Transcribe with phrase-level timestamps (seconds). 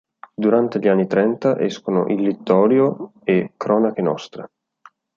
[0.35, 4.49] Durante gli anni trenta escono "Il Littorio", e "Cronache Nostre".